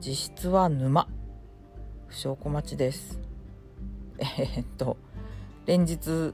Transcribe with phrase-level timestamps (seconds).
[0.00, 1.08] 実質は沼。
[2.06, 3.20] 不祥小町です。
[4.18, 4.96] えー、っと
[5.66, 6.32] 連日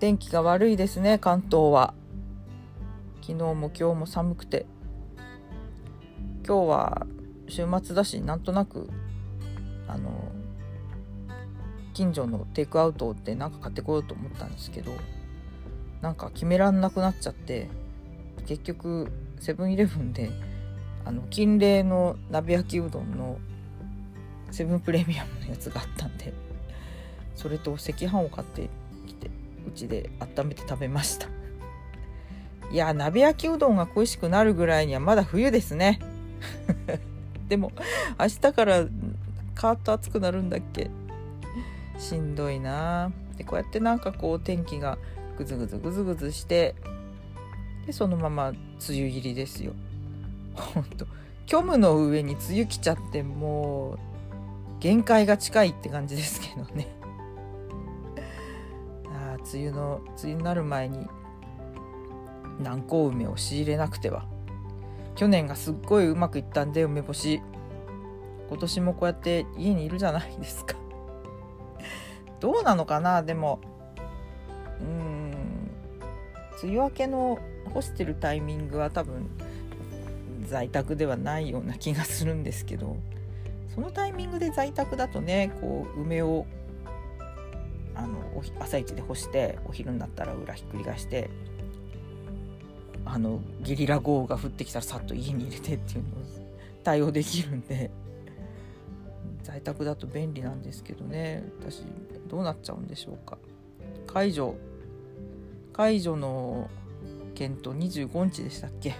[0.00, 1.94] 天気が悪いですね関東は。
[3.20, 4.66] 昨日も今日も寒くて。
[6.44, 7.06] 今日は
[7.46, 8.90] 週末だしなんとなく
[9.86, 10.32] あの
[11.94, 14.90] 近所のテイクアウトで何か買ってこようと思ったんですけど
[16.00, 17.68] なんか決めらんなくなっちゃって
[18.46, 20.30] 結局セブンイレブンで
[21.04, 23.38] あの金麗の鍋焼きうどんの
[24.50, 26.32] セブンプレミアムのやつがあったんで
[27.34, 28.68] それと赤飯を買って
[29.06, 29.30] きて
[29.66, 31.28] うちで温めて食べました。
[32.70, 35.98] いや鍋焼きうどんが恋しくなるぐらいにはまだ冬ですね。
[37.48, 37.72] でも
[38.18, 38.84] 明日から
[39.54, 40.90] カーッと暑くなるんだっけ？
[41.98, 44.98] しんどいなでこうやってなんかこう天気が
[45.36, 46.74] ぐずぐずぐずぐずして
[47.86, 48.58] でそのまま梅
[48.90, 49.72] 雨入りですよ。
[50.54, 51.06] ほんと
[51.46, 53.98] 虚無の上に梅雨来ちゃってもう
[54.80, 56.88] 限界が近いって感じですけどね。
[59.12, 61.06] あ梅雨の梅雨になる前に
[62.58, 64.26] 南高梅を仕入れなくては。
[65.16, 67.42] 去年がすっごいうまくいったんで梅干し。
[68.48, 70.76] 今年もこうやって家にいるじゃないですか。
[72.40, 73.22] どうなのかな？
[73.22, 73.60] でも
[74.80, 75.70] うん。
[76.62, 77.38] 梅雨明けの
[77.72, 79.28] 干してるタイミングは多分
[80.50, 82.96] 在宅ではないような気がするんですけど
[83.74, 86.44] そのタイミングで在宅だとねこう梅を
[87.94, 88.18] あの
[88.58, 91.30] 朝一で干してお昼になったら裏ひっくり返して
[93.04, 96.12] あのゲリラ豪雨が降ってきたらさっと家に入れてっていうのを
[96.82, 97.90] 対応できるんで
[99.42, 101.42] 在宅だと便利なんですけどね。
[101.60, 101.82] 私
[102.28, 103.38] どうなっちゃうんでしょうか。
[104.06, 104.54] 解除
[105.72, 106.68] 解除の
[107.34, 108.94] 検討25日でしたっけ？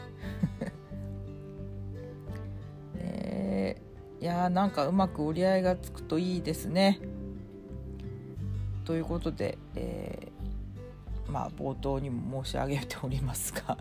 [4.20, 7.00] いやーなんかうまく折り合いがつくといいですね。
[8.84, 13.78] ということで、えー、まあ冒頭にも申し上げておりますが、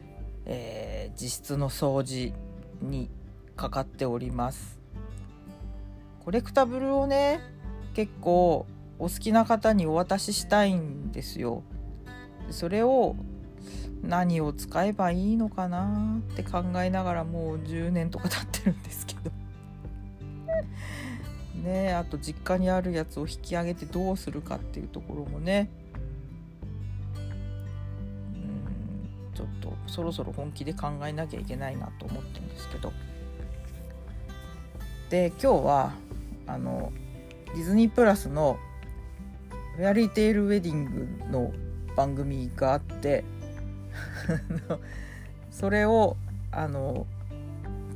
[0.46, 2.32] えー、実質の掃除
[2.80, 3.10] に
[3.54, 4.80] かかっております。
[6.24, 7.40] コレクタブルをね
[7.92, 8.64] 結構
[8.98, 11.64] お好きな方にお渡ししたいんですよ。
[12.48, 13.14] それを
[14.02, 19.41] 何を使えばいいのかなって考えながらもう10年とか経ってるんですけど。
[21.62, 25.70] ねあと実家にあるやつを引き上げてどうするかっていうところもね。
[28.34, 32.92] うんちょっとそろそろ本気で考えなきゃいけないなと思ってるんですけど。
[35.08, 35.92] で今日は
[36.46, 36.90] あの
[37.54, 38.58] ディズニープラスの
[39.76, 41.52] 「フェアリーテイルウェディング」の
[41.94, 43.24] 番組があって
[45.50, 46.16] それを
[46.50, 47.06] あの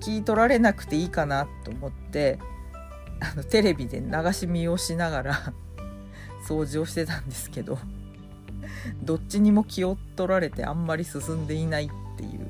[0.00, 2.38] 聞い取られなくていいかなと思って
[3.20, 5.52] あのテレビで流し見をしながら
[6.46, 7.78] 掃除をしてたんですけど
[9.02, 12.46] どっちにも気を取られてあんまり進んでいないっていう。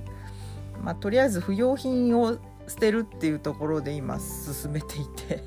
[0.82, 2.38] まあとりあえず不要品を
[2.68, 5.42] 捨てるっていうところで今進めていて。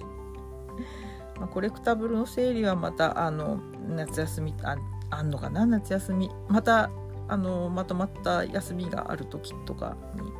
[1.40, 4.75] ま、コレクタブルの整理はまたあの夏休みあ
[5.09, 6.30] あんのかな夏休み。
[6.47, 6.90] また
[7.28, 10.31] あのまとまった休みがある時とかに、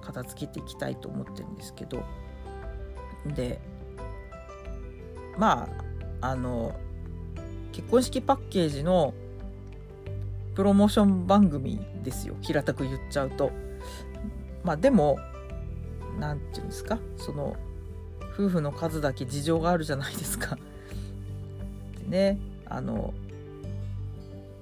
[0.00, 2.02] 片付けていきたいと思ってるんですけど
[3.26, 3.60] で
[5.38, 5.68] ま
[6.20, 6.74] ああの
[7.72, 9.14] 結婚式パッケージの
[10.54, 13.52] プロモーション番組ですよ平たく言っちゃうと。
[14.64, 15.18] まあでも
[16.18, 16.98] 何て言うんですか？
[17.16, 17.56] その
[18.34, 20.58] 夫婦の数だけ事情があるじゃないですか。
[22.10, 23.14] でねあの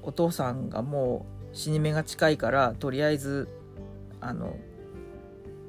[0.03, 3.49] お父さんがもう死に目が近いからとりあえず
[4.21, 4.57] あの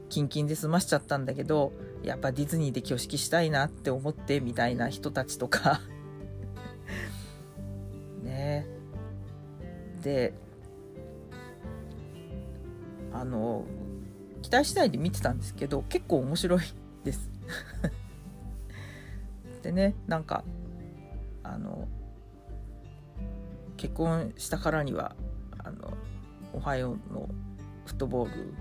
[0.09, 1.72] キンキンで済ましちゃったんだけど
[2.03, 5.81] やっぱディズニーで挙式したいなって思ってみたいな人たちとか。
[8.24, 8.66] ね。
[10.02, 10.34] で
[13.12, 13.66] あの
[14.42, 16.62] 期待次第で見てたんですけど結構面白い
[17.04, 17.30] です。
[19.62, 20.44] でねなんか
[21.44, 21.88] あの
[23.75, 25.16] 結婚したからには
[25.57, 25.98] あの
[26.54, 27.30] 「おはよう」の
[27.86, 28.54] フットボール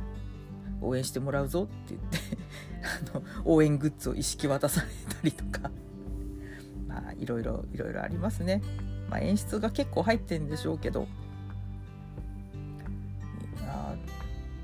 [0.81, 2.19] 応援してもらうぞって言って
[3.15, 5.71] あの応援グッズを意識渡されたりとか。
[6.87, 8.63] まあいろいろいろいろありますね、
[9.11, 11.07] まあ、演出が結構入ってんでしょうけど。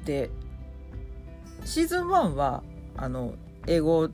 [0.05, 0.31] で
[1.64, 2.62] シーズン1は
[2.96, 3.34] あの
[3.67, 4.08] 英語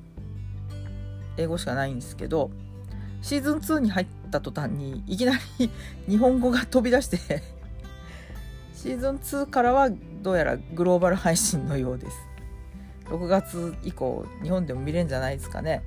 [1.36, 2.50] 英語しかないんですけど
[3.22, 5.70] シーズン2に入った途端にいきなり
[6.08, 7.18] 日本語が飛び出して
[8.74, 12.16] シーズン2からはどうやらグローバル配信のようです。
[13.06, 15.82] 6月以降日本でも見れるんじゃないですかね。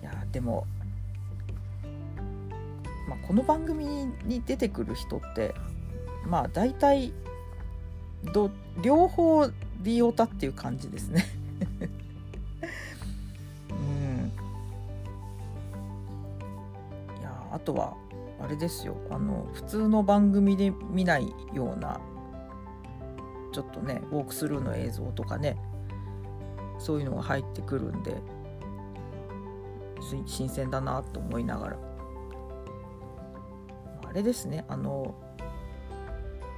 [0.00, 0.66] いやでも、
[3.08, 3.84] まあ、この番組
[4.24, 5.54] に出てくる人って
[6.26, 7.12] まあ大体
[8.32, 8.50] ど
[8.80, 9.50] 両方
[9.82, 11.26] リオタっていう感じですね。
[13.70, 14.32] うん。
[17.20, 17.96] いやあとは
[18.40, 18.96] あれですよ。
[19.10, 22.00] あの普通の番組で見ないような
[23.52, 25.56] ちょっとねウォークスルーの映像とかね
[26.78, 28.14] そういうのが入ってくるんで
[30.26, 31.76] 新鮮だなと思いながら。
[34.08, 34.64] あれですね。
[34.68, 35.14] あの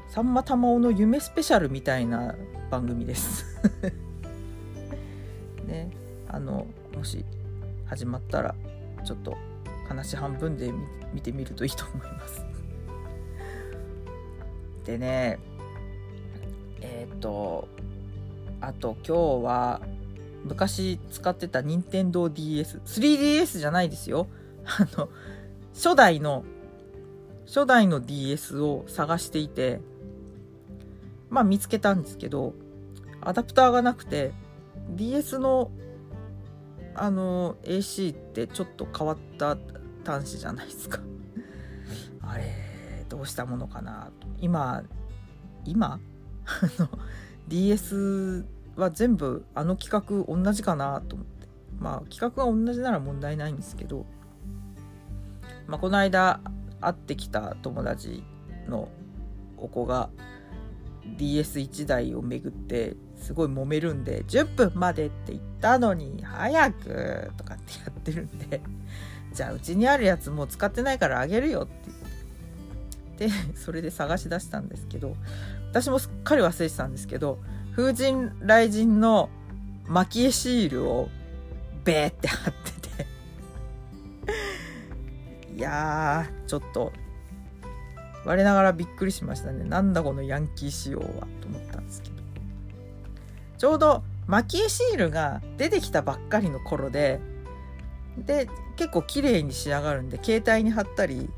[0.09, 2.35] さんま玉緒の夢スペシャルみたいな
[2.71, 3.45] 番組です。
[5.67, 5.91] ね。
[6.29, 6.67] あの
[6.97, 7.25] もし
[7.87, 8.55] 始まったら
[9.05, 9.37] ちょっと
[9.91, 10.73] 話半分で
[11.13, 12.47] 見てみるといいと思います。
[14.87, 15.41] でね
[16.81, 17.67] えっ、ー、と
[18.61, 19.81] あと今日は
[20.45, 24.29] 昔使ってた任天堂 d s 3DS じゃないですよ。
[24.65, 25.09] あの
[25.75, 26.45] 初代の
[27.47, 29.81] 初代の DS を探していて
[31.31, 32.55] まあ見つけたんですけど
[33.21, 34.33] アダプターがなくて
[34.91, 35.73] DS の
[36.95, 39.57] あの AC ってちょっと変わった
[40.11, 41.01] 端子じゃないですか。
[42.23, 42.45] あれ
[43.09, 44.27] どうしたものかなと。
[44.39, 44.83] 今
[45.65, 46.01] 今
[47.49, 48.45] DS
[48.77, 51.49] は全部あの企画同じかなと思って。
[51.79, 54.05] まあ企画が同じなら問題ないんですけど、
[55.67, 56.41] まあ、この間
[56.81, 58.23] 会ってきた友達
[58.69, 58.89] の
[59.57, 60.11] お子が
[61.17, 68.61] DS1 台を巡ってすごい揉めるんで10分までって言ったのに早くとかってやってるんで。
[69.35, 75.17] じゃあうちにあるやつもう使ってないからあげるよって言って それで探し出したんですけど
[75.71, 77.39] 私もすっかり忘れてたんですけど
[77.77, 79.31] 風神雷神の
[79.89, 81.09] 蒔絵シールを
[81.85, 83.07] ベーって貼ってて
[85.57, 86.93] いやーちょっと
[88.25, 89.65] 我ながらびっくりしましたね。
[89.65, 91.05] なんだこのヤンキー仕様は
[91.41, 92.21] と思ったんですけど。
[93.57, 97.21] ちょうど蒔絵シールが出てきたばっかりの頃で
[98.25, 101.29] で結構綺麗に仕上がるんで携帯に貼ったり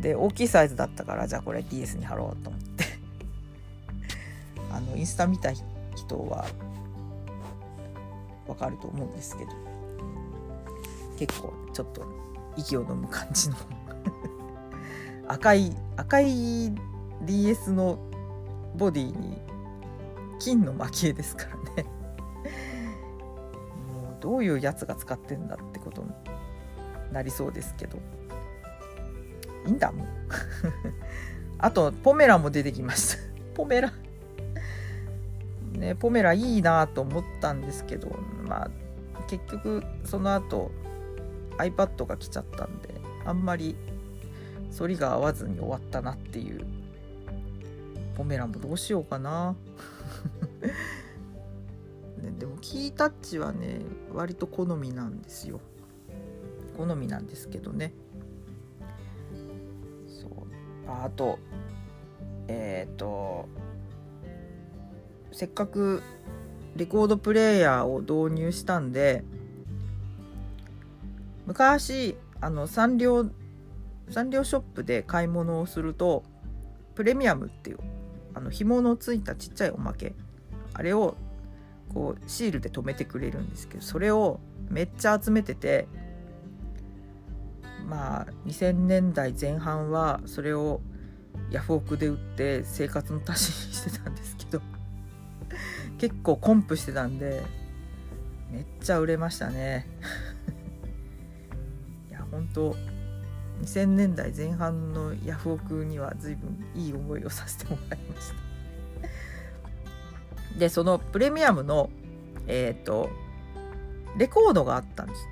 [0.00, 2.84] で大きいサイズだったからじゃあこれ DS に貼ろうと思って。
[4.70, 5.64] あのインスタ見た人
[6.26, 6.46] は
[8.46, 9.50] わかると思うんですけど。
[11.18, 12.06] 結構ちょっと
[12.56, 13.56] 息を飲む感じの。
[15.26, 16.72] 赤い赤い
[17.22, 17.98] DS の
[18.76, 19.40] ボディに
[20.38, 21.97] 金の蒔絵ですからね。
[24.28, 26.10] どういうやつが使ってんだってことに
[27.10, 27.96] なりそうですけど。
[29.64, 30.08] いいんだもん。
[31.56, 33.22] あとポメラも出てきました
[33.56, 33.90] ポメラ。
[35.72, 38.08] ねポメラいいなと思ったんですけど
[38.46, 38.70] まあ
[39.28, 40.70] 結局その後
[41.56, 43.76] iPad が来ちゃったんであんまり
[44.76, 46.66] 反りが合わずに終わったなっていう。
[48.14, 49.54] ポメラもどうしようかな。
[52.30, 53.80] ね、でもキータッチはね
[54.12, 55.60] 割と好みなんですよ。
[56.76, 57.92] 好みなんですけどね。
[60.06, 60.30] そう。
[60.86, 61.38] あと
[62.48, 63.48] えっ、ー、と
[65.32, 66.02] せっかく
[66.76, 69.24] レコードプレーヤーを導入したんで
[71.46, 73.26] 昔あのサンリオ
[74.10, 76.22] サンリオショップで買い物をすると
[76.94, 77.78] プレミアムっていう
[78.34, 80.14] あの紐のついたちっちゃいおまけ
[80.72, 81.16] あれを
[81.92, 84.40] こうシールで留めてくれるんですけどそれを
[84.70, 85.88] めっちゃ集めてて
[87.86, 90.80] まあ2000年代前半はそれを
[91.50, 94.60] ヤフオクで売って生活の足しにしてたんですけど
[95.98, 97.42] 結構コンプしてたんで
[98.50, 99.86] めっちゃ売れましたね。
[102.08, 102.74] いや本当
[103.62, 108.47] 2000年代前半のヤフオクには随分いい思いをさせてもらいました。
[110.56, 111.90] でそのプレミアムの
[112.46, 113.10] えっ、ー、と
[114.16, 115.28] レコードがあったんです。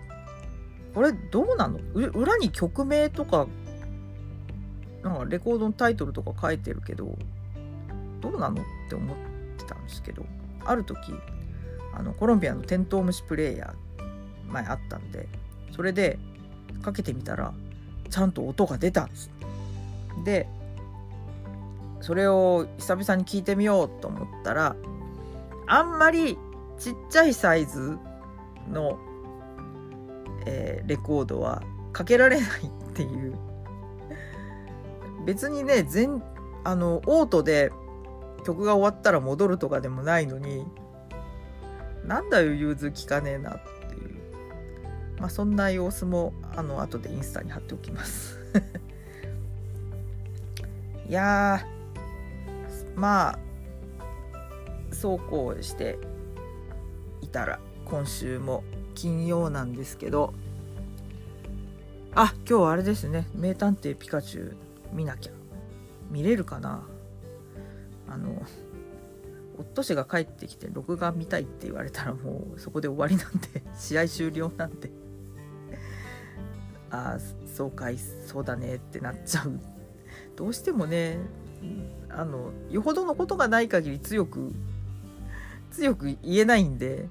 [0.94, 1.78] これどうなの？
[1.94, 3.46] 裏に曲名とか
[5.02, 7.16] なんかレコードのタイトルとか書いてるけど
[8.20, 8.62] どうなの？
[8.62, 9.16] って思っ
[9.58, 10.24] てたんですけど
[10.64, 11.12] ある時
[11.94, 15.28] あのコロンビアのテントウムシプレイヤー前あったんで
[15.74, 16.18] それで
[16.82, 17.52] かけてみたら
[18.10, 19.30] ちゃんと音が出たんです。
[20.24, 20.46] で
[22.00, 24.76] それを久々に聞いてみようと思ったら
[25.66, 26.38] あんまり
[26.78, 27.98] ちっちゃいサイズ
[28.70, 28.98] の、
[30.46, 32.46] えー、レコードはかけられない
[32.90, 33.36] っていう。
[35.24, 36.22] 別にね全
[36.62, 37.72] あのオートで
[38.44, 40.64] 曲が終わったら戻るとかでもないのに
[42.04, 44.14] なんだよ融通聞かねえなっていう。
[45.18, 48.38] まあそんな様子もあの後でインスタに貼っておきます。
[51.08, 51.66] いや
[52.94, 53.38] まあ
[54.92, 55.98] そうこうして
[57.20, 58.64] いたら今週も
[58.94, 60.32] 金曜なんですけど。
[62.18, 64.56] あ今日はあれですね「名探偵ピカチュウ」
[64.94, 65.32] 見なきゃ。
[66.10, 66.86] 見れるかな？
[68.08, 68.40] あの
[69.58, 74.90] 夫氏が帰ってきて録画見たいって言われたらもうそこで終わりなんで 試合終了なんで。
[76.90, 79.60] ああそうかいそうだねってなっちゃう。
[80.36, 81.18] どうしてもね
[82.08, 84.52] あのよほどのことがない限り強く
[85.76, 87.08] 強く言えないんで。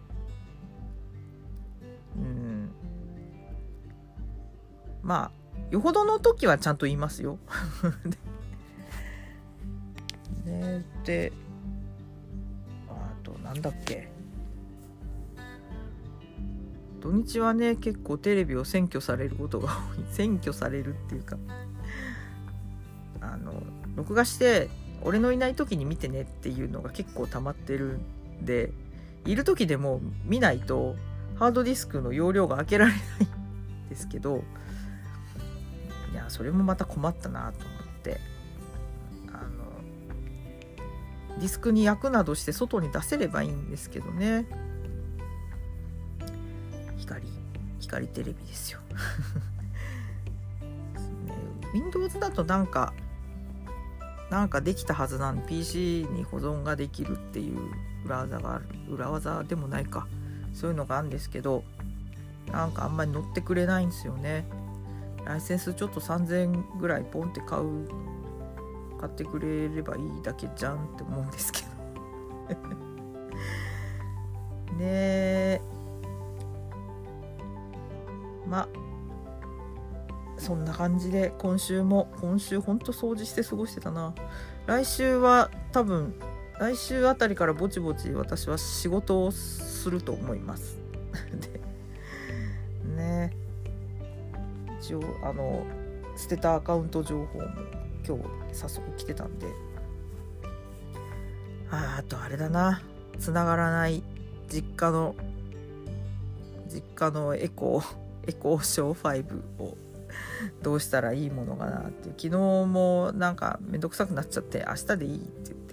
[2.17, 2.71] うん。
[5.03, 5.31] まあ
[5.69, 7.37] よほどの時はちゃんと言いますよ。
[10.45, 11.31] ねで
[12.87, 14.09] あとなんだっけ。
[17.01, 20.05] 土日はね結構テレビを占拠されることが多い。
[20.11, 21.37] 占拠されるっていうか。
[23.21, 23.61] あの
[23.95, 24.69] 録画して
[25.03, 28.01] 俺のいない時に見てねっていうのが結構溜まってるん
[28.41, 28.71] で
[29.25, 30.95] いる時でも見ないと
[31.35, 33.01] ハードディスクの容量が開けられない
[33.87, 34.43] んですけど
[36.11, 38.19] いやそれもまた困ったなと思って
[39.27, 39.37] あ
[41.33, 44.45] のディスクに焼くなどして外に出せればいいんですけどね。
[46.97, 47.23] 光
[47.79, 48.79] 光テレビですよ。
[51.25, 51.35] ね、
[51.73, 52.93] Windows だとなんか
[54.29, 57.59] なんかできたはずなん PC に保存ができるっていう
[58.05, 60.07] 裏技がある裏技でもないか。
[60.53, 61.65] そういうのがあるんですけど
[62.51, 64.45] なんかあんまり乗ってくれないんですよね。
[65.25, 67.87] ライセンスちょっと3000円ぐらいポンって買う
[68.99, 71.67] 買ってくれればいいだけじゃんって思うんですけど。
[74.77, 75.61] ねえ。
[78.47, 78.67] まあ
[80.45, 84.13] そんな感じで今週も今週ほんと掃除して過ごしてたな。
[84.67, 86.13] 来週は多分
[86.59, 90.77] 来週あたりからぼちぼち私は仕事をすると思います。
[92.85, 93.35] でね。
[94.79, 95.65] 一応あの
[96.15, 97.45] 捨てたアカウント情報も
[98.07, 98.23] 今日
[98.53, 99.47] 早速来てたんで。
[101.71, 102.83] ああとあれだな。
[103.17, 104.03] つながらない
[104.47, 105.15] 実家の
[106.67, 107.97] 実家のエコー
[108.27, 109.75] エコーショー5を
[110.61, 112.29] どうしたらいいものかなって昨日
[112.65, 115.65] もなんかめんどくさくなっちゃって明日でいいって言って。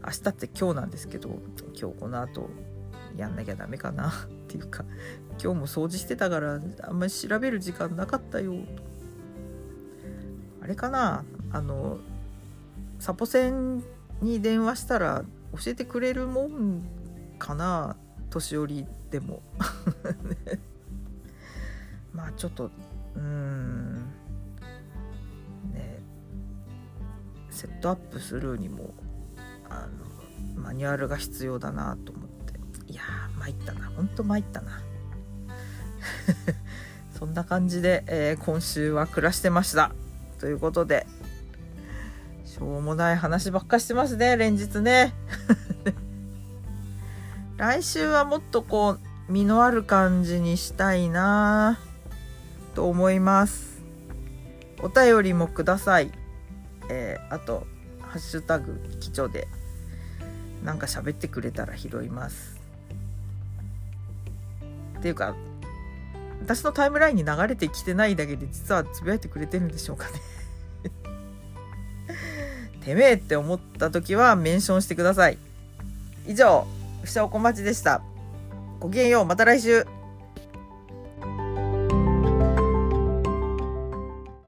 [0.00, 1.28] 明日って今日なんですけど
[1.78, 2.48] 今日この後
[3.16, 4.12] やんなきゃダメかなっ
[4.46, 4.84] ていうか
[5.42, 8.54] 今日も掃除してたからあんまり調べる時間なかったよ。
[10.62, 11.24] あれかな？
[11.50, 11.98] あの
[13.00, 13.82] サポセン
[14.22, 16.82] に電話したら教えてくれるもん
[17.38, 17.96] かな？
[18.30, 19.42] 年寄りでも。
[22.14, 22.70] まあちょっと
[23.16, 23.77] うん。
[27.58, 28.94] セットアップするにも
[29.68, 29.88] あ
[30.54, 32.38] のマニュアルが必要だなと思って。
[32.86, 33.86] いやー参ったな。
[33.88, 34.80] ほんと参ったな。
[37.18, 39.90] そんな感じで、えー、今週は暮らしてました。
[40.38, 41.08] ということで
[42.44, 45.12] しょうもない話ばっかしてますね連日ね。
[47.58, 51.80] 来週はもっとこう実のある感じにしたいな
[52.76, 53.82] と思います。
[54.80, 56.12] お便りもください。
[56.90, 57.66] えー、あと
[58.00, 59.48] ハッシュタグ基調で
[60.64, 62.60] なんか喋ってくれたら拾います
[64.98, 65.34] っていうか
[66.40, 70.12] 私のタイムラインに流れてきてないだけで実はつぶやいてくれてるんでしょうかね
[72.84, 75.38] てめえって思った時はメンションしてください
[76.28, 76.66] 以上、
[77.02, 78.02] ふしおこまちでした。
[78.80, 79.86] ごきげんよう、また来週。